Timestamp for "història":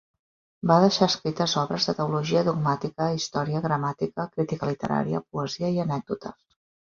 3.19-3.61